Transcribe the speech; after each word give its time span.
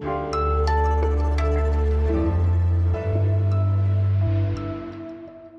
you. 0.00 0.33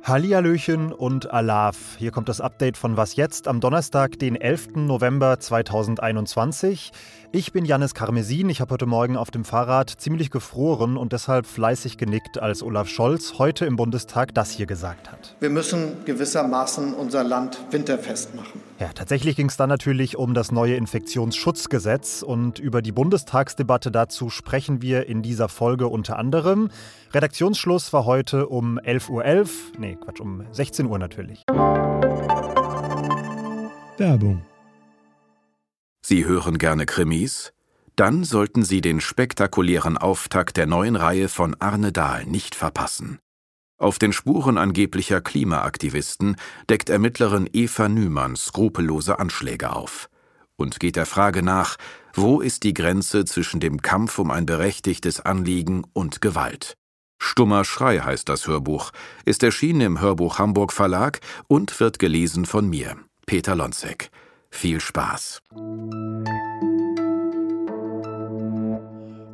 Hallihallöchen 0.07 0.93
und 0.93 1.33
Alaf. 1.33 1.95
Hier 1.97 2.11
kommt 2.11 2.29
das 2.29 2.39
Update 2.39 2.77
von 2.77 2.95
Was 2.95 3.15
jetzt 3.15 3.47
am 3.47 3.59
Donnerstag, 3.59 4.19
den 4.19 4.35
11. 4.35 4.75
November 4.75 5.39
2021. 5.39 6.91
Ich 7.31 7.51
bin 7.51 7.65
Janis 7.65 7.95
Karmesin. 7.95 8.49
Ich 8.49 8.61
habe 8.61 8.71
heute 8.75 8.85
Morgen 8.85 9.17
auf 9.17 9.31
dem 9.31 9.43
Fahrrad 9.43 9.89
ziemlich 9.89 10.29
gefroren 10.29 10.95
und 10.95 11.11
deshalb 11.11 11.47
fleißig 11.47 11.97
genickt, 11.97 12.37
als 12.37 12.61
Olaf 12.61 12.87
Scholz 12.87 13.39
heute 13.39 13.65
im 13.65 13.77
Bundestag 13.77 14.35
das 14.35 14.51
hier 14.51 14.67
gesagt 14.67 15.11
hat. 15.11 15.35
Wir 15.39 15.49
müssen 15.49 16.05
gewissermaßen 16.05 16.93
unser 16.93 17.23
Land 17.23 17.59
winterfest 17.71 18.35
machen. 18.35 18.61
Ja, 18.79 18.89
tatsächlich 18.93 19.35
ging 19.35 19.47
es 19.47 19.57
dann 19.57 19.69
natürlich 19.69 20.17
um 20.17 20.35
das 20.35 20.51
neue 20.51 20.75
Infektionsschutzgesetz 20.75 22.21
und 22.21 22.59
über 22.59 22.83
die 22.83 22.91
Bundestagsdebatte 22.91 23.89
dazu 23.89 24.29
sprechen 24.29 24.83
wir 24.83 25.07
in 25.07 25.23
dieser 25.23 25.49
Folge 25.49 25.87
unter 25.87 26.19
anderem. 26.19 26.69
Redaktionsschluss 27.11 27.91
war 27.91 28.05
heute 28.05 28.47
um 28.47 28.77
11.11 28.77 29.09
Uhr. 29.09 29.23
.11. 29.25 29.94
Nee, 29.95 30.01
Quatsch, 30.03 30.19
um 30.19 30.45
16 30.51 30.85
Uhr 30.85 30.99
natürlich. 30.99 31.43
Werbung. 33.97 34.41
Sie 36.05 36.25
hören 36.25 36.57
gerne 36.57 36.85
Krimis? 36.85 37.53
Dann 37.95 38.25
sollten 38.25 38.63
Sie 38.63 38.81
den 38.81 38.99
spektakulären 38.99 39.97
Auftakt 39.97 40.57
der 40.57 40.67
neuen 40.67 40.97
Reihe 40.97 41.29
von 41.29 41.55
Arne 41.59 41.93
Dahl 41.93 42.25
nicht 42.25 42.55
verpassen. 42.55 43.19
Auf 43.77 43.99
den 43.99 44.11
Spuren 44.11 44.57
angeblicher 44.57 45.21
Klimaaktivisten 45.21 46.35
deckt 46.69 46.89
Ermittlerin 46.89 47.49
Eva 47.51 47.87
Nümann 47.87 48.35
skrupellose 48.35 49.19
Anschläge 49.19 49.73
auf 49.73 50.09
und 50.57 50.79
geht 50.79 50.95
der 50.95 51.05
Frage 51.05 51.41
nach, 51.41 51.77
wo 52.13 52.41
ist 52.41 52.63
die 52.63 52.73
Grenze 52.73 53.25
zwischen 53.25 53.59
dem 53.59 53.81
Kampf 53.81 54.19
um 54.19 54.31
ein 54.31 54.45
berechtigtes 54.45 55.19
Anliegen 55.21 55.83
und 55.93 56.21
Gewalt. 56.21 56.77
Stummer 57.17 57.65
Schrei 57.65 57.99
heißt 57.99 58.29
das 58.29 58.47
Hörbuch, 58.47 58.91
ist 59.25 59.43
erschienen 59.43 59.81
im 59.81 60.01
Hörbuch 60.01 60.39
Hamburg 60.39 60.73
Verlag 60.73 61.19
und 61.47 61.79
wird 61.79 61.99
gelesen 61.99 62.45
von 62.45 62.69
mir, 62.69 62.97
Peter 63.25 63.55
Lonzek. 63.55 64.09
Viel 64.49 64.79
Spaß. 64.79 65.41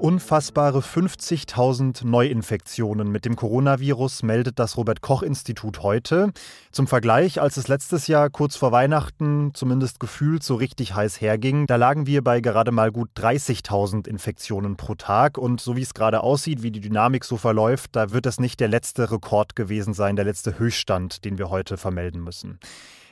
Unfassbare 0.02 0.80
50.000 0.80 2.08
Neuinfektionen 2.08 3.12
mit 3.12 3.24
dem 3.24 3.36
Coronavirus 3.36 4.24
meldet 4.24 4.58
das 4.58 4.76
Robert 4.76 5.02
Koch 5.02 5.22
Institut 5.22 5.84
heute. 5.84 6.32
Zum 6.72 6.88
Vergleich, 6.88 7.40
als 7.40 7.58
es 7.58 7.68
letztes 7.68 8.08
Jahr 8.08 8.32
kurz 8.32 8.56
vor 8.56 8.72
Weihnachten 8.72 9.52
zumindest 9.54 10.00
gefühlt 10.00 10.42
so 10.42 10.56
richtig 10.56 10.96
heiß 10.96 11.22
herging, 11.22 11.68
da 11.68 11.76
lagen 11.76 12.08
wir 12.08 12.24
bei 12.24 12.42
gerade 12.42 12.72
mal 12.72 12.92
gut 12.92 13.12
30.000 13.16 14.08
Infektionen 14.08 14.76
pro 14.76 14.96
Tag. 14.96 15.38
Und 15.38 15.62
so 15.62 15.78
wie 15.78 15.84
es 15.84 15.94
gerade 15.94 16.24
aussieht, 16.24 16.64
wie 16.64 16.72
die 16.72 16.82
Dynamik 16.82 17.24
so 17.24 17.38
verläuft, 17.38 17.96
da 17.96 18.12
wird 18.12 18.26
das 18.26 18.40
nicht 18.40 18.60
der 18.60 18.70
letzte 18.70 19.12
Rekord 19.12 19.56
gewesen 19.56 19.94
sein, 19.94 20.16
der 20.16 20.26
letzte 20.26 20.58
Höchststand, 20.58 21.26
den 21.26 21.38
wir 21.38 21.52
heute 21.52 21.78
vermelden 21.78 22.24
müssen. 22.24 22.58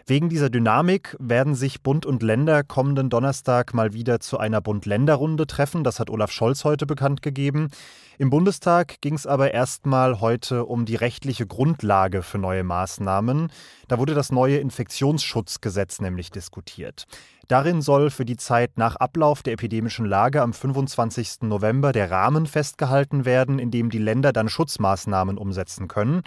Wegen 0.09 0.27
dieser 0.27 0.49
Dynamik 0.49 1.15
werden 1.19 1.53
sich 1.53 1.83
Bund 1.83 2.03
und 2.03 2.23
Länder 2.23 2.63
kommenden 2.63 3.11
Donnerstag 3.11 3.75
mal 3.75 3.93
wieder 3.93 4.19
zu 4.19 4.39
einer 4.39 4.59
Bund-Länder-Runde 4.59 5.45
treffen. 5.45 5.83
Das 5.83 5.99
hat 5.99 6.09
Olaf 6.09 6.31
Scholz 6.31 6.63
heute 6.63 6.87
bekannt 6.87 7.21
gegeben. 7.21 7.69
Im 8.17 8.31
Bundestag 8.31 9.01
ging 9.01 9.13
es 9.13 9.27
aber 9.27 9.53
erstmal 9.53 10.19
heute 10.19 10.65
um 10.65 10.85
die 10.85 10.95
rechtliche 10.95 11.45
Grundlage 11.45 12.23
für 12.23 12.39
neue 12.39 12.63
Maßnahmen. 12.63 13.51
Da 13.87 13.99
wurde 13.99 14.15
das 14.15 14.31
neue 14.31 14.57
Infektionsschutzgesetz 14.57 16.01
nämlich 16.01 16.31
diskutiert. 16.31 17.05
Darin 17.49 17.81
soll 17.81 18.11
für 18.11 18.25
die 18.25 18.37
Zeit 18.37 18.77
nach 18.77 18.95
Ablauf 18.97 19.41
der 19.41 19.53
epidemischen 19.53 20.05
Lage 20.05 20.43
am 20.43 20.53
25. 20.53 21.41
November 21.41 21.91
der 21.91 22.11
Rahmen 22.11 22.45
festgehalten 22.45 23.25
werden, 23.25 23.57
in 23.57 23.71
dem 23.71 23.89
die 23.89 23.97
Länder 23.97 24.31
dann 24.31 24.49
Schutzmaßnahmen 24.49 25.35
umsetzen 25.35 25.87
können. 25.87 26.21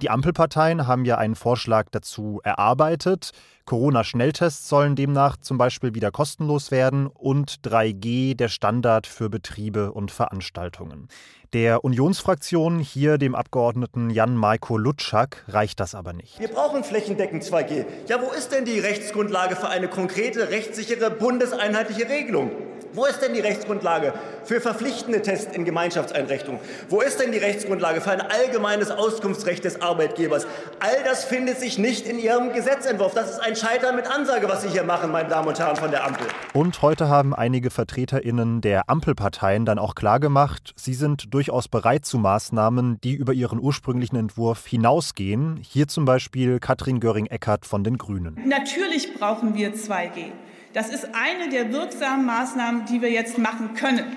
Die 0.00 0.08
Ampelparteien 0.08 0.86
haben 0.86 1.04
ja 1.04 1.18
einen 1.18 1.34
Vorschlag 1.34 1.86
dazu 1.90 2.40
erarbeitet. 2.44 3.32
Corona-Schnelltests 3.68 4.66
sollen 4.66 4.96
demnach 4.96 5.36
zum 5.36 5.58
Beispiel 5.58 5.94
wieder 5.94 6.10
kostenlos 6.10 6.70
werden 6.70 7.06
und 7.06 7.56
3G 7.64 8.34
der 8.34 8.48
Standard 8.48 9.06
für 9.06 9.28
Betriebe 9.28 9.92
und 9.92 10.10
Veranstaltungen. 10.10 11.08
Der 11.52 11.84
Unionsfraktion, 11.84 12.78
hier 12.78 13.18
dem 13.18 13.34
Abgeordneten 13.34 14.08
Jan-Maiko 14.08 14.78
Lutschak, 14.78 15.44
reicht 15.48 15.80
das 15.80 15.94
aber 15.94 16.14
nicht. 16.14 16.40
Wir 16.40 16.48
brauchen 16.48 16.82
flächendeckend 16.82 17.42
2G. 17.42 17.84
Ja, 18.06 18.22
wo 18.22 18.32
ist 18.32 18.52
denn 18.52 18.64
die 18.64 18.78
Rechtsgrundlage 18.78 19.54
für 19.54 19.68
eine 19.68 19.88
konkrete, 19.88 20.48
rechtssichere, 20.48 21.10
bundeseinheitliche 21.10 22.08
Regelung? 22.08 22.50
Wo 22.92 23.04
ist 23.04 23.20
denn 23.20 23.34
die 23.34 23.40
Rechtsgrundlage 23.40 24.14
für 24.44 24.60
verpflichtende 24.60 25.20
Tests 25.22 25.54
in 25.54 25.64
Gemeinschaftseinrichtungen? 25.64 26.60
Wo 26.88 27.00
ist 27.00 27.20
denn 27.20 27.32
die 27.32 27.38
Rechtsgrundlage 27.38 28.00
für 28.00 28.10
ein 28.10 28.20
allgemeines 28.20 28.90
Auskunftsrecht 28.90 29.64
des 29.64 29.82
Arbeitgebers? 29.82 30.46
All 30.80 31.04
das 31.04 31.24
findet 31.24 31.58
sich 31.60 31.78
nicht 31.78 32.06
in 32.06 32.18
Ihrem 32.18 32.52
Gesetzentwurf. 32.52 33.14
Das 33.14 33.30
ist 33.30 33.40
ein 33.40 33.56
Scheitern 33.56 33.96
mit 33.96 34.06
Ansage, 34.06 34.48
was 34.48 34.62
Sie 34.62 34.68
hier 34.68 34.84
machen, 34.84 35.12
meine 35.12 35.28
Damen 35.28 35.48
und 35.48 35.58
Herren 35.58 35.76
von 35.76 35.90
der 35.90 36.04
Ampel. 36.04 36.26
Und 36.54 36.80
heute 36.80 37.08
haben 37.08 37.34
einige 37.34 37.70
VertreterInnen 37.70 38.60
der 38.60 38.88
Ampelparteien 38.88 39.66
dann 39.66 39.78
auch 39.78 39.94
klargemacht, 39.94 40.72
sie 40.76 40.94
sind 40.94 41.34
durchaus 41.34 41.68
bereit 41.68 42.06
zu 42.06 42.18
Maßnahmen, 42.18 43.00
die 43.02 43.14
über 43.14 43.32
ihren 43.32 43.60
ursprünglichen 43.60 44.16
Entwurf 44.16 44.66
hinausgehen. 44.66 45.58
Hier 45.62 45.88
zum 45.88 46.04
Beispiel 46.04 46.58
Katrin 46.58 47.00
Göring-Eckardt 47.00 47.66
von 47.66 47.84
den 47.84 47.98
Grünen. 47.98 48.38
Natürlich 48.46 49.14
brauchen 49.14 49.54
wir 49.54 49.74
2G. 49.74 50.32
Das 50.78 50.90
ist 50.90 51.08
eine 51.12 51.48
der 51.48 51.72
wirksamen 51.72 52.24
Maßnahmen, 52.24 52.84
die 52.84 53.02
wir 53.02 53.10
jetzt 53.10 53.36
machen 53.36 53.74
können. 53.74 54.16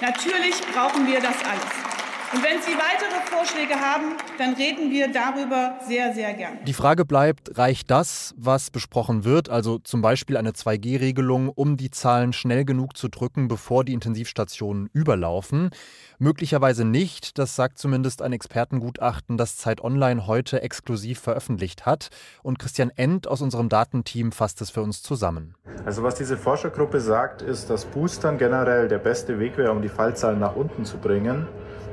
Natürlich 0.00 0.54
brauchen 0.72 1.06
wir 1.06 1.20
das 1.20 1.36
alles. 1.44 1.93
Und 2.32 2.42
wenn 2.42 2.60
Sie 2.62 2.72
weitere 2.72 3.20
Vorschläge 3.26 3.74
haben, 3.74 4.16
dann 4.38 4.54
reden 4.54 4.90
wir 4.90 5.12
darüber 5.12 5.78
sehr, 5.86 6.14
sehr 6.14 6.34
gern. 6.34 6.58
Die 6.64 6.72
Frage 6.72 7.04
bleibt, 7.04 7.58
reicht 7.58 7.90
das, 7.90 8.34
was 8.36 8.70
besprochen 8.70 9.24
wird, 9.24 9.48
also 9.48 9.78
zum 9.78 10.02
Beispiel 10.02 10.36
eine 10.36 10.52
2G-Regelung, 10.52 11.48
um 11.48 11.76
die 11.76 11.90
Zahlen 11.90 12.32
schnell 12.32 12.64
genug 12.64 12.96
zu 12.96 13.08
drücken, 13.08 13.48
bevor 13.48 13.84
die 13.84 13.92
Intensivstationen 13.92 14.88
überlaufen? 14.92 15.70
Möglicherweise 16.18 16.84
nicht, 16.84 17.38
das 17.38 17.56
sagt 17.56 17.78
zumindest 17.78 18.22
ein 18.22 18.32
Expertengutachten, 18.32 19.36
das 19.36 19.56
Zeit 19.56 19.82
Online 19.82 20.26
heute 20.26 20.62
exklusiv 20.62 21.20
veröffentlicht 21.20 21.86
hat. 21.86 22.08
Und 22.42 22.58
Christian 22.58 22.90
End 22.90 23.28
aus 23.28 23.42
unserem 23.42 23.68
Datenteam 23.68 24.32
fasst 24.32 24.60
es 24.60 24.70
für 24.70 24.82
uns 24.82 25.02
zusammen. 25.02 25.54
Also 25.84 26.02
was 26.02 26.14
diese 26.14 26.36
Forschergruppe 26.36 27.00
sagt, 27.00 27.42
ist, 27.42 27.68
dass 27.68 27.84
Boostern 27.84 28.38
generell 28.38 28.88
der 28.88 28.98
beste 28.98 29.38
Weg 29.38 29.58
wäre, 29.58 29.72
um 29.72 29.82
die 29.82 29.88
Fallzahlen 29.88 30.38
nach 30.38 30.56
unten 30.56 30.84
zu 30.84 30.96
bringen. 30.98 31.46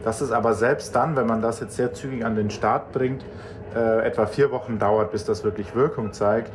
Dass 0.04 0.22
es 0.22 0.32
aber 0.32 0.54
selbst 0.54 0.96
dann, 0.96 1.16
wenn 1.16 1.28
man 1.28 1.42
das 1.42 1.60
jetzt 1.60 1.76
sehr 1.76 1.94
zügig 1.94 2.26
an 2.26 2.36
den 2.36 2.50
Start 2.50 2.92
bringt, 2.92 3.24
äh, 3.76 4.06
etwa 4.06 4.26
vier 4.26 4.52
Wochen 4.52 4.80
dauert, 4.80 5.12
bis 5.12 5.26
das 5.26 5.44
wirklich 5.44 5.76
Wirkung 5.76 6.14
zeigt. 6.14 6.52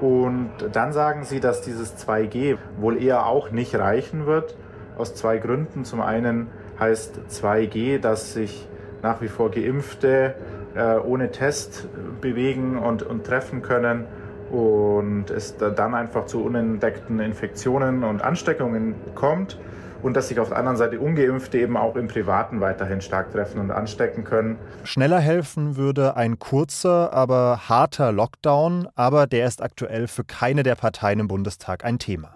Und 0.00 0.50
dann 0.72 0.92
sagen 0.92 1.24
sie, 1.24 1.40
dass 1.40 1.60
dieses 1.60 1.96
2G 1.96 2.56
wohl 2.78 3.02
eher 3.02 3.26
auch 3.26 3.50
nicht 3.50 3.74
reichen 3.74 4.26
wird, 4.26 4.56
aus 4.96 5.14
zwei 5.14 5.38
Gründen. 5.38 5.84
Zum 5.84 6.00
einen 6.00 6.48
heißt 6.78 7.20
2G, 7.30 7.98
dass 7.98 8.32
sich 8.32 8.68
nach 9.02 9.20
wie 9.20 9.28
vor 9.28 9.50
Geimpfte 9.50 10.34
äh, 10.74 10.96
ohne 10.96 11.30
Test 11.30 11.88
bewegen 12.20 12.78
und, 12.78 13.02
und 13.02 13.24
treffen 13.24 13.62
können 13.62 14.06
und 14.50 15.30
es 15.30 15.56
dann 15.56 15.94
einfach 15.94 16.26
zu 16.26 16.42
unentdeckten 16.42 17.20
Infektionen 17.20 18.02
und 18.02 18.22
Ansteckungen 18.22 18.94
kommt 19.14 19.58
und 20.02 20.16
dass 20.16 20.28
sich 20.28 20.40
auf 20.40 20.48
der 20.48 20.58
anderen 20.58 20.76
Seite 20.76 21.00
ungeimpfte 21.00 21.58
eben 21.58 21.76
auch 21.76 21.96
im 21.96 22.08
Privaten 22.08 22.60
weiterhin 22.60 23.00
stark 23.00 23.32
treffen 23.32 23.60
und 23.60 23.70
anstecken 23.70 24.24
können. 24.24 24.58
Schneller 24.84 25.20
helfen 25.20 25.76
würde 25.76 26.16
ein 26.16 26.38
kurzer, 26.38 27.12
aber 27.12 27.68
harter 27.68 28.12
Lockdown, 28.12 28.88
aber 28.94 29.26
der 29.26 29.46
ist 29.46 29.62
aktuell 29.62 30.08
für 30.08 30.24
keine 30.24 30.62
der 30.62 30.74
Parteien 30.74 31.20
im 31.20 31.28
Bundestag 31.28 31.84
ein 31.84 31.98
Thema. 31.98 32.32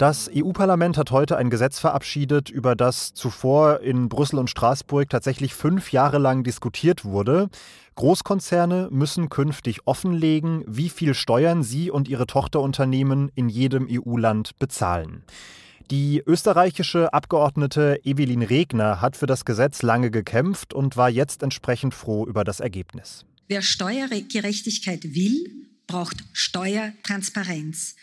Das 0.00 0.30
EU-Parlament 0.34 0.96
hat 0.96 1.10
heute 1.10 1.36
ein 1.36 1.50
Gesetz 1.50 1.78
verabschiedet, 1.78 2.48
über 2.48 2.74
das 2.74 3.12
zuvor 3.12 3.80
in 3.80 4.08
Brüssel 4.08 4.38
und 4.38 4.48
Straßburg 4.48 5.10
tatsächlich 5.10 5.52
fünf 5.52 5.92
Jahre 5.92 6.16
lang 6.16 6.42
diskutiert 6.42 7.04
wurde. 7.04 7.50
Großkonzerne 7.96 8.88
müssen 8.90 9.28
künftig 9.28 9.86
offenlegen, 9.86 10.64
wie 10.66 10.88
viel 10.88 11.12
Steuern 11.12 11.62
sie 11.62 11.90
und 11.90 12.08
ihre 12.08 12.26
Tochterunternehmen 12.26 13.30
in 13.34 13.50
jedem 13.50 13.88
EU-Land 13.90 14.58
bezahlen. 14.58 15.22
Die 15.90 16.22
österreichische 16.26 17.12
Abgeordnete 17.12 18.00
Evelyn 18.02 18.40
Regner 18.40 19.02
hat 19.02 19.18
für 19.18 19.26
das 19.26 19.44
Gesetz 19.44 19.82
lange 19.82 20.10
gekämpft 20.10 20.72
und 20.72 20.96
war 20.96 21.10
jetzt 21.10 21.42
entsprechend 21.42 21.92
froh 21.92 22.26
über 22.26 22.42
das 22.44 22.60
Ergebnis. 22.60 23.26
Wer 23.48 23.60
Steuergerechtigkeit 23.60 25.04
will, 25.12 25.44
braucht 25.86 26.24
Steuertransparenz. 26.32 27.96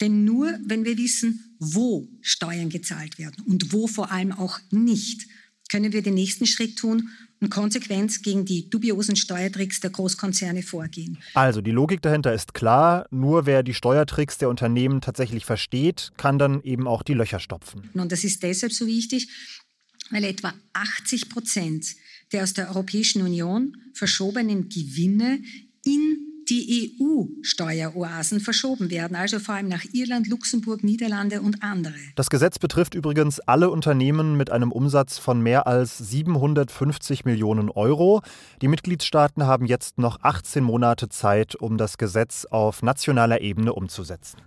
Denn 0.00 0.24
nur 0.24 0.52
wenn 0.64 0.84
wir 0.84 0.98
wissen, 0.98 1.56
wo 1.58 2.08
Steuern 2.20 2.68
gezahlt 2.68 3.18
werden 3.18 3.44
und 3.46 3.72
wo 3.72 3.86
vor 3.86 4.10
allem 4.10 4.32
auch 4.32 4.58
nicht, 4.70 5.26
können 5.70 5.92
wir 5.92 6.02
den 6.02 6.14
nächsten 6.14 6.46
Schritt 6.46 6.76
tun 6.76 7.08
und 7.40 7.50
konsequent 7.50 8.22
gegen 8.22 8.44
die 8.44 8.68
dubiosen 8.70 9.16
Steuertricks 9.16 9.80
der 9.80 9.90
Großkonzerne 9.90 10.62
vorgehen. 10.62 11.18
Also 11.34 11.60
die 11.60 11.70
Logik 11.70 12.02
dahinter 12.02 12.32
ist 12.32 12.54
klar, 12.54 13.06
nur 13.10 13.46
wer 13.46 13.62
die 13.62 13.74
Steuertricks 13.74 14.38
der 14.38 14.48
Unternehmen 14.48 15.00
tatsächlich 15.00 15.44
versteht, 15.44 16.10
kann 16.16 16.38
dann 16.38 16.62
eben 16.62 16.86
auch 16.86 17.02
die 17.02 17.14
Löcher 17.14 17.40
stopfen. 17.40 17.90
Und 17.94 18.12
das 18.12 18.24
ist 18.24 18.42
deshalb 18.42 18.72
so 18.72 18.86
wichtig, 18.86 19.28
weil 20.10 20.24
etwa 20.24 20.52
80 20.72 21.28
Prozent 21.28 21.86
der 22.32 22.42
aus 22.42 22.54
der 22.54 22.68
Europäischen 22.68 23.22
Union 23.22 23.76
verschobenen 23.92 24.68
Gewinne 24.68 25.40
in 25.84 26.23
die 26.48 26.96
EU-Steueroasen 27.00 28.40
verschoben 28.40 28.90
werden, 28.90 29.16
also 29.16 29.38
vor 29.38 29.54
allem 29.54 29.68
nach 29.68 29.84
Irland, 29.92 30.28
Luxemburg, 30.28 30.84
Niederlande 30.84 31.40
und 31.40 31.62
andere. 31.62 31.94
Das 32.16 32.30
Gesetz 32.30 32.58
betrifft 32.58 32.94
übrigens 32.94 33.40
alle 33.40 33.70
Unternehmen 33.70 34.36
mit 34.36 34.50
einem 34.50 34.72
Umsatz 34.72 35.18
von 35.18 35.40
mehr 35.40 35.66
als 35.66 35.98
750 35.98 37.24
Millionen 37.24 37.70
Euro. 37.70 38.22
Die 38.62 38.68
Mitgliedstaaten 38.68 39.44
haben 39.44 39.66
jetzt 39.66 39.98
noch 39.98 40.20
18 40.22 40.62
Monate 40.62 41.08
Zeit, 41.08 41.54
um 41.54 41.76
das 41.76 41.98
Gesetz 41.98 42.44
auf 42.44 42.82
nationaler 42.82 43.40
Ebene 43.40 43.72
umzusetzen. 43.72 44.38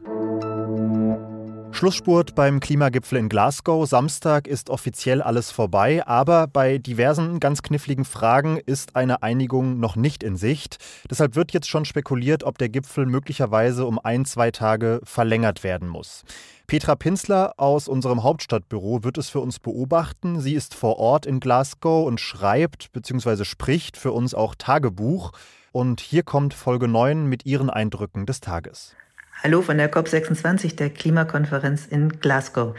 Schlussspurt 1.72 2.34
beim 2.34 2.60
Klimagipfel 2.60 3.19
in 3.19 3.30
Glasgow. 3.30 3.88
Samstag 3.88 4.48
ist 4.48 4.69
offiziell 4.69 5.22
alles 5.22 5.52
vorbei, 5.52 6.06
aber 6.08 6.48
bei 6.48 6.80
diversen 6.80 7.40
ganz 7.40 7.62
kniffligen 7.62 8.06
Fragen 8.06 8.58
ist 8.58 8.96
eine 8.96 9.22
Einigung 9.22 9.80
noch 9.80 9.96
nicht 9.96 10.24
in 10.24 10.38
Sicht. 10.38 10.78
Deshalb 11.10 11.36
wird 11.36 11.54
jetzt 11.54 11.68
schon 11.69 11.86
spekuliert, 11.86 12.44
ob 12.44 12.58
der 12.58 12.69
Gipfel 12.69 13.06
möglicherweise 13.06 13.86
um 13.86 14.00
ein, 14.00 14.25
zwei 14.25 14.50
Tage 14.50 15.02
verlängert 15.04 15.64
werden 15.64 15.88
muss. 15.88 16.24
Petra 16.66 16.96
Pinsler 16.96 17.54
aus 17.58 17.88
unserem 17.88 18.24
Hauptstadtbüro 18.24 19.04
wird 19.04 19.18
es 19.18 19.30
für 19.30 19.40
uns 19.40 19.60
beobachten. 19.60 20.42
Sie 20.42 20.54
ist 20.54 20.74
vor 20.74 20.98
Ort 20.98 21.25
in 21.25 21.40
Glasgow 21.40 22.08
und 22.08 22.20
schreibt 22.20 22.92
bzw. 22.92 23.46
spricht 23.46 23.98
für 23.98 24.12
uns 24.12 24.34
auch 24.34 24.56
Tagebuch. 24.56 25.31
Und 25.72 26.02
hier 26.02 26.24
kommt 26.24 26.56
Folge 26.56 26.88
9 26.88 27.28
mit 27.28 27.46
ihren 27.46 27.70
Eindrücken 27.70 28.25
des 28.25 28.40
Tages. 28.40 28.96
Hallo 29.44 29.62
von 29.62 29.78
der 29.78 29.92
COP26, 29.92 30.78
der 30.78 30.89
Klimakonferenz 30.89 31.86
in 31.86 32.19
Glasgow. 32.19 32.75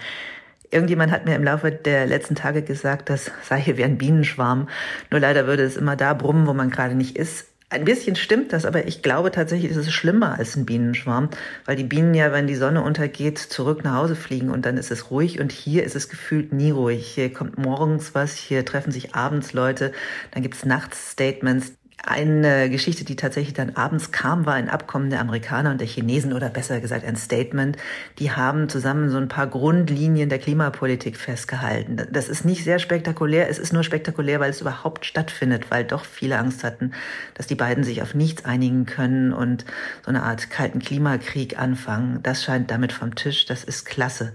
Irgendjemand 0.72 1.12
hat 1.12 1.24
mir 1.24 1.36
im 1.36 1.44
Laufe 1.44 1.70
der 1.70 2.04
letzten 2.04 2.34
Tage 2.34 2.62
gesagt, 2.62 3.10
das 3.10 3.30
sei 3.44 3.60
hier 3.60 3.76
wie 3.76 3.84
ein 3.84 3.96
Bienenschwarm. 3.96 4.68
Nur 5.12 5.20
leider 5.20 5.46
würde 5.46 5.62
es 5.62 5.76
immer 5.76 5.94
da 5.94 6.14
brummen, 6.14 6.48
wo 6.48 6.54
man 6.54 6.70
gerade 6.70 6.96
nicht 6.96 7.16
ist. 7.16 7.46
Ein 7.70 7.84
bisschen 7.84 8.16
stimmt 8.16 8.52
das, 8.52 8.64
aber 8.64 8.88
ich 8.88 9.02
glaube 9.02 9.30
tatsächlich, 9.30 9.70
ist 9.70 9.76
es 9.76 9.92
schlimmer 9.92 10.36
als 10.36 10.56
ein 10.56 10.66
Bienenschwarm, 10.66 11.28
weil 11.64 11.76
die 11.76 11.84
Bienen 11.84 12.14
ja, 12.14 12.32
wenn 12.32 12.48
die 12.48 12.56
Sonne 12.56 12.82
untergeht, 12.82 13.38
zurück 13.38 13.84
nach 13.84 13.94
Hause 13.94 14.16
fliegen 14.16 14.50
und 14.50 14.66
dann 14.66 14.78
ist 14.78 14.90
es 14.90 15.12
ruhig 15.12 15.38
und 15.38 15.52
hier 15.52 15.84
ist 15.84 15.94
es 15.94 16.08
gefühlt 16.08 16.52
nie 16.52 16.72
ruhig. 16.72 17.06
Hier 17.06 17.32
kommt 17.32 17.56
morgens 17.56 18.16
was, 18.16 18.34
hier 18.34 18.64
treffen 18.64 18.90
sich 18.90 19.14
abends 19.14 19.52
Leute, 19.52 19.92
dann 20.32 20.42
gibt's 20.42 20.64
nachts 20.64 21.12
Statements. 21.12 21.74
Eine 22.04 22.70
Geschichte, 22.70 23.04
die 23.04 23.16
tatsächlich 23.16 23.54
dann 23.54 23.74
abends 23.74 24.12
kam, 24.12 24.46
war 24.46 24.54
ein 24.54 24.68
Abkommen 24.68 25.10
der 25.10 25.20
Amerikaner 25.20 25.72
und 25.72 25.80
der 25.80 25.88
Chinesen 25.88 26.32
oder 26.32 26.48
besser 26.48 26.80
gesagt 26.80 27.04
ein 27.04 27.16
Statement. 27.16 27.76
Die 28.20 28.30
haben 28.30 28.68
zusammen 28.68 29.10
so 29.10 29.16
ein 29.18 29.26
paar 29.26 29.48
Grundlinien 29.48 30.28
der 30.28 30.38
Klimapolitik 30.38 31.16
festgehalten. 31.16 32.06
Das 32.12 32.28
ist 32.28 32.44
nicht 32.44 32.62
sehr 32.62 32.78
spektakulär. 32.78 33.48
Es 33.48 33.58
ist 33.58 33.72
nur 33.72 33.82
spektakulär, 33.82 34.38
weil 34.38 34.50
es 34.50 34.60
überhaupt 34.60 35.06
stattfindet, 35.06 35.72
weil 35.72 35.84
doch 35.84 36.04
viele 36.04 36.38
Angst 36.38 36.62
hatten, 36.62 36.92
dass 37.34 37.48
die 37.48 37.56
beiden 37.56 37.82
sich 37.82 38.00
auf 38.00 38.14
nichts 38.14 38.44
einigen 38.44 38.86
können 38.86 39.32
und 39.32 39.64
so 40.04 40.10
eine 40.10 40.22
Art 40.22 40.50
kalten 40.50 40.78
Klimakrieg 40.78 41.58
anfangen. 41.58 42.20
Das 42.22 42.44
scheint 42.44 42.70
damit 42.70 42.92
vom 42.92 43.16
Tisch. 43.16 43.44
Das 43.46 43.64
ist 43.64 43.84
klasse. 43.84 44.32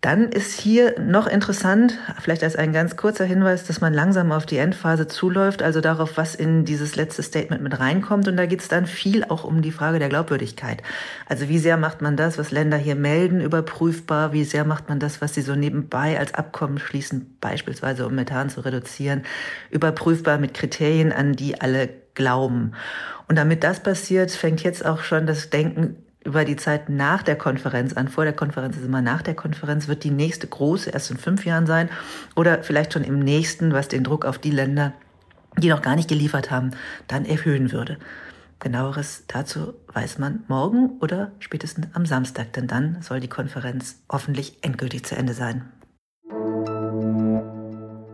Dann 0.00 0.32
ist 0.32 0.58
hier 0.58 0.98
noch 0.98 1.26
interessant, 1.26 1.98
vielleicht 2.22 2.42
als 2.42 2.56
ein 2.56 2.72
ganz 2.72 2.96
kurzer 2.96 3.26
Hinweis, 3.26 3.64
dass 3.64 3.82
man 3.82 3.92
langsam 3.92 4.32
auf 4.32 4.46
die 4.46 4.56
Endphase 4.56 5.06
zuläuft, 5.08 5.62
also 5.62 5.82
darauf, 5.82 6.16
was 6.16 6.34
in 6.34 6.64
dieses 6.64 6.96
letzte 6.96 7.22
Statement 7.22 7.62
mit 7.62 7.78
reinkommt. 7.78 8.26
Und 8.26 8.38
da 8.38 8.46
geht 8.46 8.62
es 8.62 8.68
dann 8.68 8.86
viel 8.86 9.24
auch 9.24 9.44
um 9.44 9.60
die 9.60 9.72
Frage 9.72 9.98
der 9.98 10.08
Glaubwürdigkeit. 10.08 10.82
Also 11.28 11.50
wie 11.50 11.58
sehr 11.58 11.76
macht 11.76 12.00
man 12.00 12.16
das, 12.16 12.38
was 12.38 12.50
Länder 12.50 12.78
hier 12.78 12.94
melden, 12.94 13.42
überprüfbar? 13.42 14.32
Wie 14.32 14.44
sehr 14.44 14.64
macht 14.64 14.88
man 14.88 15.00
das, 15.00 15.20
was 15.20 15.34
sie 15.34 15.42
so 15.42 15.54
nebenbei 15.54 16.18
als 16.18 16.32
Abkommen 16.32 16.78
schließen, 16.78 17.36
beispielsweise 17.38 18.06
um 18.06 18.14
Methan 18.14 18.48
zu 18.48 18.62
reduzieren, 18.62 19.24
überprüfbar 19.68 20.38
mit 20.38 20.54
Kriterien, 20.54 21.12
an 21.12 21.34
die 21.34 21.60
alle 21.60 21.90
glauben? 22.14 22.72
Und 23.28 23.36
damit 23.36 23.64
das 23.64 23.82
passiert, 23.82 24.30
fängt 24.30 24.62
jetzt 24.62 24.82
auch 24.84 25.02
schon 25.02 25.26
das 25.26 25.50
Denken 25.50 25.96
über 26.24 26.44
die 26.44 26.56
Zeit 26.56 26.88
nach 26.88 27.22
der 27.22 27.36
Konferenz 27.36 27.94
an. 27.94 28.08
Vor 28.08 28.24
der 28.24 28.34
Konferenz 28.34 28.76
ist 28.76 28.84
immer 28.84 29.02
nach 29.02 29.22
der 29.22 29.34
Konferenz, 29.34 29.88
wird 29.88 30.04
die 30.04 30.10
nächste 30.10 30.46
große 30.46 30.90
erst 30.90 31.10
in 31.10 31.16
fünf 31.16 31.44
Jahren 31.44 31.66
sein 31.66 31.88
oder 32.36 32.62
vielleicht 32.62 32.92
schon 32.92 33.04
im 33.04 33.18
nächsten, 33.18 33.72
was 33.72 33.88
den 33.88 34.04
Druck 34.04 34.24
auf 34.24 34.38
die 34.38 34.50
Länder, 34.50 34.92
die 35.58 35.68
noch 35.68 35.82
gar 35.82 35.96
nicht 35.96 36.08
geliefert 36.08 36.50
haben, 36.50 36.72
dann 37.08 37.24
erhöhen 37.24 37.72
würde. 37.72 37.98
Genaueres 38.58 39.24
dazu 39.26 39.72
weiß 39.94 40.18
man 40.18 40.44
morgen 40.46 40.98
oder 41.00 41.32
spätestens 41.38 41.86
am 41.94 42.04
Samstag, 42.04 42.52
denn 42.52 42.66
dann 42.66 43.00
soll 43.00 43.20
die 43.20 43.28
Konferenz 43.28 44.02
hoffentlich 44.10 44.58
endgültig 44.60 45.04
zu 45.04 45.16
Ende 45.16 45.32
sein. 45.32 45.70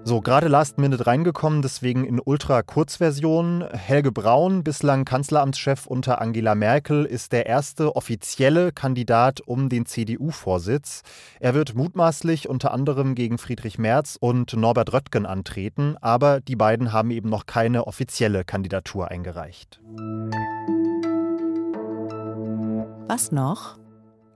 So, 0.08 0.20
gerade 0.20 0.46
Last 0.46 0.78
Minute 0.78 1.04
reingekommen, 1.04 1.62
deswegen 1.62 2.04
in 2.04 2.20
Ultra-Kurzversion. 2.24 3.64
Helge 3.72 4.12
Braun, 4.12 4.62
bislang 4.62 5.04
Kanzleramtschef 5.04 5.84
unter 5.84 6.20
Angela 6.20 6.54
Merkel, 6.54 7.04
ist 7.04 7.32
der 7.32 7.46
erste 7.46 7.96
offizielle 7.96 8.70
Kandidat 8.70 9.40
um 9.40 9.68
den 9.68 9.84
CDU-Vorsitz. 9.84 11.02
Er 11.40 11.54
wird 11.54 11.74
mutmaßlich 11.74 12.48
unter 12.48 12.70
anderem 12.70 13.16
gegen 13.16 13.36
Friedrich 13.36 13.78
Merz 13.78 14.16
und 14.20 14.52
Norbert 14.52 14.92
Röttgen 14.92 15.26
antreten, 15.26 15.96
aber 16.00 16.40
die 16.40 16.54
beiden 16.54 16.92
haben 16.92 17.10
eben 17.10 17.28
noch 17.28 17.46
keine 17.46 17.88
offizielle 17.88 18.44
Kandidatur 18.44 19.10
eingereicht. 19.10 19.80
Was 23.08 23.32
noch? 23.32 23.76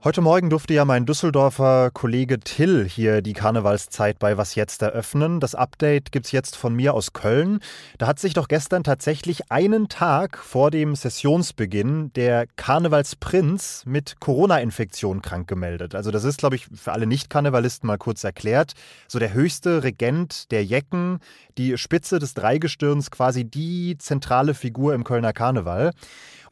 Heute 0.03 0.21
Morgen 0.21 0.49
durfte 0.49 0.73
ja 0.73 0.83
mein 0.83 1.05
Düsseldorfer 1.05 1.91
Kollege 1.91 2.39
Till 2.39 2.89
hier 2.89 3.21
die 3.21 3.33
Karnevalszeit 3.33 4.17
bei 4.17 4.35
Was 4.35 4.55
Jetzt 4.55 4.81
eröffnen. 4.81 5.39
Das 5.39 5.53
Update 5.53 6.11
gibt's 6.11 6.31
jetzt 6.31 6.55
von 6.55 6.75
mir 6.75 6.95
aus 6.95 7.13
Köln. 7.13 7.59
Da 7.99 8.07
hat 8.07 8.17
sich 8.17 8.33
doch 8.33 8.47
gestern 8.47 8.83
tatsächlich 8.83 9.51
einen 9.51 9.89
Tag 9.89 10.39
vor 10.39 10.71
dem 10.71 10.95
Sessionsbeginn 10.95 12.11
der 12.13 12.47
Karnevalsprinz 12.55 13.83
mit 13.85 14.19
Corona-Infektion 14.19 15.21
krank 15.21 15.47
gemeldet. 15.47 15.93
Also 15.93 16.09
das 16.09 16.23
ist, 16.23 16.39
glaube 16.39 16.55
ich, 16.55 16.65
für 16.73 16.93
alle 16.93 17.05
Nicht-Karnevalisten 17.05 17.85
mal 17.85 17.99
kurz 17.99 18.23
erklärt. 18.23 18.73
So 19.07 19.19
der 19.19 19.33
höchste 19.35 19.83
Regent 19.83 20.49
der 20.49 20.65
Jecken, 20.65 21.19
die 21.59 21.77
Spitze 21.77 22.17
des 22.17 22.33
Dreigestirns, 22.33 23.11
quasi 23.11 23.45
die 23.45 23.99
zentrale 23.99 24.55
Figur 24.55 24.95
im 24.95 25.03
Kölner 25.03 25.31
Karneval. 25.31 25.91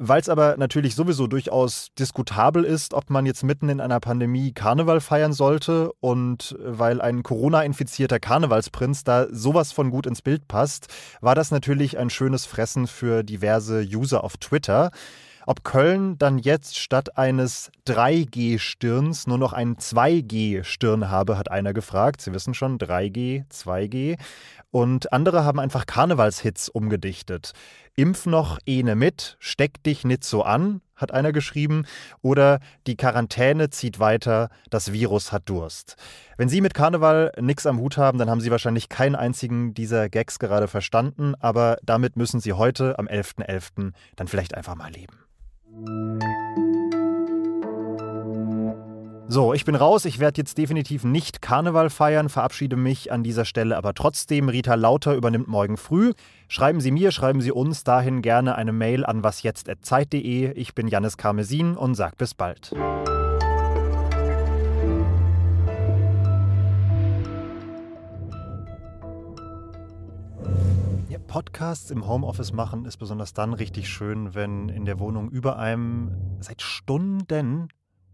Weil 0.02 0.22
es 0.22 0.30
aber 0.30 0.56
natürlich 0.56 0.96
sowieso 0.96 1.28
durchaus 1.28 1.90
diskutabel 2.00 2.64
ist, 2.64 2.94
ob 2.94 3.10
man 3.10 3.26
jetzt 3.26 3.44
mitten 3.44 3.68
in 3.68 3.82
einer 3.82 4.00
Pandemie 4.00 4.54
Karneval 4.54 5.02
feiern 5.02 5.34
sollte 5.34 5.92
und 6.00 6.56
weil 6.58 7.02
ein 7.02 7.22
Corona-infizierter 7.22 8.18
Karnevalsprinz 8.18 9.04
da 9.04 9.28
sowas 9.30 9.74
von 9.74 9.92
gut 9.92 10.08
ins 10.08 10.22
Bild 10.22 10.48
passt, 10.48 10.88
war 11.20 11.36
das 11.36 11.52
natürlich 11.52 11.98
ein 11.98 12.10
schönes 12.10 12.46
Fressen 12.46 12.88
für 12.88 13.24
diverse 13.24 13.82
User 13.82 14.24
auf 14.24 14.38
Twitter. 14.38 14.92
Ob 15.46 15.66
Köln 15.66 16.18
dann 16.18 16.38
jetzt 16.38 16.78
statt 16.78 17.18
eines 17.18 17.70
3G-Stirns 17.88 19.28
nur 19.28 19.38
noch 19.38 19.52
ein 19.52 19.78
2G-Stirn 19.78 21.10
habe, 21.10 21.38
hat 21.38 21.52
einer 21.52 21.74
gefragt. 21.74 22.22
Sie 22.22 22.32
wissen 22.34 22.54
schon, 22.54 22.78
3G, 22.78 23.50
2G. 23.50 24.18
Und 24.72 25.12
andere 25.12 25.44
haben 25.46 25.60
einfach 25.60 25.88
Karnevalshits 25.88 26.70
umgedichtet. 26.70 27.54
Impf 28.00 28.28
noch 28.28 28.60
ene 28.66 28.96
mit, 28.96 29.36
steck 29.40 29.84
dich 29.84 30.06
nicht 30.06 30.24
so 30.24 30.44
an, 30.44 30.80
hat 30.96 31.12
einer 31.14 31.34
geschrieben. 31.34 31.86
Oder 32.22 32.62
die 32.88 32.96
Quarantäne 32.96 33.72
zieht 33.72 34.00
weiter, 34.00 34.48
das 34.70 34.94
Virus 34.94 35.34
hat 35.34 35.50
Durst. 35.50 35.98
Wenn 36.38 36.48
Sie 36.48 36.62
mit 36.62 36.74
Karneval 36.74 37.34
nichts 37.42 37.66
am 37.66 37.78
Hut 37.78 37.98
haben, 37.98 38.18
dann 38.18 38.30
haben 38.30 38.40
Sie 38.40 38.52
wahrscheinlich 38.52 38.88
keinen 38.88 39.16
einzigen 39.16 39.74
dieser 39.74 40.08
Gags 40.08 40.40
gerade 40.40 40.70
verstanden. 40.70 41.36
Aber 41.42 41.78
damit 41.84 42.16
müssen 42.16 42.40
Sie 42.40 42.54
heute 42.54 42.98
am 42.98 43.08
11.11. 43.08 43.46
.11. 43.46 43.92
dann 44.16 44.30
vielleicht 44.30 44.56
einfach 44.56 44.76
mal 44.76 44.92
leben. 44.94 46.49
So, 49.32 49.54
ich 49.54 49.64
bin 49.64 49.76
raus. 49.76 50.06
Ich 50.06 50.18
werde 50.18 50.42
jetzt 50.42 50.58
definitiv 50.58 51.04
nicht 51.04 51.40
Karneval 51.40 51.92
feiern, 51.92 52.30
verabschiede 52.30 52.76
mich 52.76 53.12
an 53.12 53.22
dieser 53.22 53.46
Stelle 53.46 53.78
aber 53.78 53.94
trotzdem. 53.94 54.50
Rita 54.50 54.74
Lauter 54.74 55.14
übernimmt 55.14 55.48
morgen 55.48 55.78
früh. 55.78 56.14
Schreiben 56.48 56.82
Sie 56.82 56.90
mir, 56.90 57.12
schreiben 57.12 57.40
Sie 57.40 57.52
uns 57.52 57.84
dahin 57.84 58.24
gerne 58.24 58.56
eine 58.56 58.72
Mail 58.72 59.06
an 59.06 59.24
wasjetzt.zeit.de. 59.24 60.54
Ich 60.54 60.74
bin 60.74 60.88
Janis 60.88 61.16
Karmesin 61.18 61.78
und 61.78 61.94
sag 61.94 62.18
bis 62.18 62.34
bald. 62.34 62.72
Podcasts 71.30 71.92
im 71.92 72.08
Homeoffice 72.08 72.54
machen 72.54 72.86
ist 72.86 72.98
besonders 72.98 73.34
dann 73.34 73.54
richtig 73.54 73.88
schön, 73.88 74.34
wenn 74.34 74.68
in 74.68 74.86
der 74.86 74.98
Wohnung 74.98 75.30
über 75.30 75.60
einem 75.60 76.10
seit 76.40 76.64
Stunden 76.64 77.68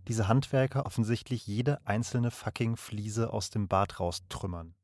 diese 0.08 0.28
Handwerker 0.28 0.86
offensichtlich 0.86 1.48
jede 1.48 1.86
einzelne 1.86 2.32
fucking 2.32 2.78
Fliese 2.78 3.32
aus 3.34 3.50
dem 3.50 3.68
Bad 3.68 4.00
raustrümmern. 4.00 4.76